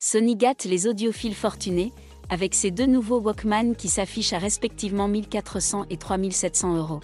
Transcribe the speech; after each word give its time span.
Sony 0.00 0.36
gâte 0.36 0.64
les 0.64 0.86
audiophiles 0.86 1.34
fortunés, 1.34 1.92
avec 2.30 2.54
ses 2.54 2.70
deux 2.70 2.86
nouveaux 2.86 3.18
Walkman 3.18 3.74
qui 3.74 3.88
s'affichent 3.88 4.32
à 4.32 4.38
respectivement 4.38 5.08
1400 5.08 5.86
et 5.90 5.96
3700 5.96 6.76
euros. 6.76 7.00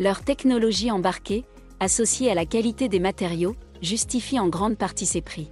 Leur 0.00 0.22
technologie 0.22 0.90
embarquée, 0.90 1.44
associée 1.78 2.32
à 2.32 2.34
la 2.34 2.46
qualité 2.46 2.88
des 2.88 2.98
matériaux, 2.98 3.54
justifie 3.80 4.40
en 4.40 4.48
grande 4.48 4.76
partie 4.76 5.06
ces 5.06 5.20
prix. 5.20 5.50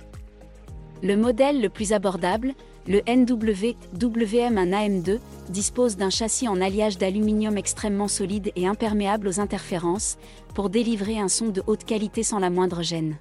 Le 1.01 1.17
modèle 1.17 1.61
le 1.61 1.69
plus 1.69 1.93
abordable, 1.93 2.55
le 2.89 2.99
NW-WM1 3.03 4.71
AM2, 4.71 5.21
dispose 5.49 5.97
d'un 5.97 6.11
châssis 6.11 6.49
en 6.49 6.61
alliage 6.61 6.99
d'aluminium 6.99 7.57
extrêmement 7.57 8.09
solide 8.09 8.51
et 8.57 8.67
imperméable 8.67 9.29
aux 9.29 9.39
interférences, 9.39 10.19
pour 10.55 10.71
délivrer 10.71 11.21
un 11.21 11.29
son 11.29 11.51
de 11.51 11.63
haute 11.69 11.85
qualité 11.85 12.25
sans 12.25 12.41
la 12.41 12.51
moindre 12.51 12.83
gêne. 12.83 13.17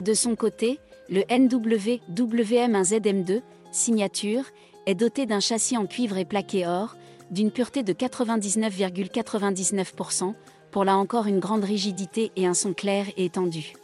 De 0.00 0.14
son 0.14 0.34
côté, 0.34 0.80
le 1.08 1.22
NW-WM1ZM2, 1.22 3.40
signature, 3.70 4.44
est 4.86 4.94
doté 4.94 5.26
d'un 5.26 5.40
châssis 5.40 5.76
en 5.76 5.86
cuivre 5.86 6.16
et 6.18 6.24
plaqué 6.24 6.64
or, 6.66 6.96
d'une 7.30 7.50
pureté 7.50 7.82
de 7.82 7.92
99,99%, 7.92 10.32
pour 10.70 10.84
là 10.84 10.96
encore 10.96 11.26
une 11.26 11.40
grande 11.40 11.64
rigidité 11.64 12.32
et 12.36 12.46
un 12.46 12.54
son 12.54 12.72
clair 12.72 13.04
et 13.16 13.26
étendu. 13.26 13.74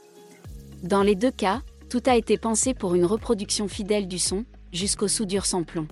Dans 0.82 1.02
les 1.02 1.14
deux 1.14 1.30
cas, 1.30 1.60
tout 1.88 2.02
a 2.06 2.16
été 2.16 2.38
pensé 2.38 2.74
pour 2.74 2.94
une 2.94 3.04
reproduction 3.04 3.68
fidèle 3.68 4.08
du 4.08 4.18
son, 4.18 4.44
jusqu'aux 4.72 5.08
soudures 5.08 5.46
sans 5.46 5.62
plomb. 5.62 5.86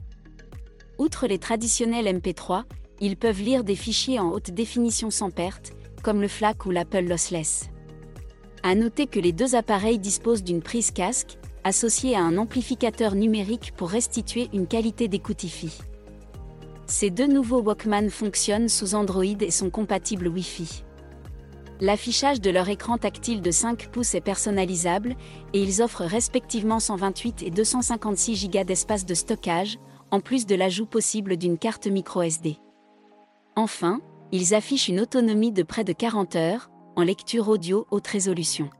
Outre 0.98 1.26
les 1.26 1.38
traditionnels 1.38 2.06
MP3, 2.06 2.64
ils 3.00 3.16
peuvent 3.16 3.42
lire 3.42 3.64
des 3.64 3.76
fichiers 3.76 4.18
en 4.18 4.30
haute 4.30 4.50
définition 4.50 5.10
sans 5.10 5.30
perte, 5.30 5.72
comme 6.02 6.22
le 6.22 6.28
FLAC 6.28 6.66
ou 6.66 6.70
l'Apple 6.70 7.06
Lossless. 7.06 7.68
À 8.68 8.74
noter 8.74 9.06
que 9.06 9.20
les 9.20 9.30
deux 9.30 9.54
appareils 9.54 10.00
disposent 10.00 10.42
d'une 10.42 10.60
prise 10.60 10.90
casque, 10.90 11.38
associée 11.62 12.16
à 12.16 12.22
un 12.22 12.36
amplificateur 12.36 13.14
numérique 13.14 13.72
pour 13.76 13.88
restituer 13.88 14.48
une 14.52 14.66
qualité 14.66 15.06
d'écoute 15.06 15.44
Ces 16.88 17.10
deux 17.10 17.28
nouveaux 17.28 17.62
Walkman 17.62 18.10
fonctionnent 18.10 18.68
sous 18.68 18.96
Android 18.96 19.22
et 19.22 19.52
sont 19.52 19.70
compatibles 19.70 20.26
Wi-Fi. 20.26 20.82
L'affichage 21.80 22.40
de 22.40 22.50
leur 22.50 22.68
écran 22.68 22.98
tactile 22.98 23.40
de 23.40 23.52
5 23.52 23.86
pouces 23.92 24.16
est 24.16 24.20
personnalisable 24.20 25.14
et 25.52 25.62
ils 25.62 25.80
offrent 25.80 26.04
respectivement 26.04 26.80
128 26.80 27.44
et 27.44 27.50
256 27.50 28.50
Go 28.50 28.64
d'espace 28.64 29.06
de 29.06 29.14
stockage, 29.14 29.78
en 30.10 30.18
plus 30.18 30.44
de 30.44 30.56
l'ajout 30.56 30.86
possible 30.86 31.36
d'une 31.36 31.56
carte 31.56 31.86
micro 31.86 32.20
SD. 32.20 32.56
Enfin, 33.54 34.00
ils 34.32 34.56
affichent 34.56 34.88
une 34.88 34.98
autonomie 34.98 35.52
de 35.52 35.62
près 35.62 35.84
de 35.84 35.92
40 35.92 36.34
heures, 36.34 36.68
en 36.96 37.02
lecture 37.02 37.50
audio 37.50 37.86
haute 37.90 38.06
résolution. 38.06 38.70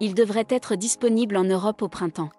Ils 0.00 0.14
devraient 0.14 0.46
être 0.48 0.76
disponibles 0.76 1.36
en 1.36 1.44
Europe 1.44 1.82
au 1.82 1.88
printemps. 1.88 2.30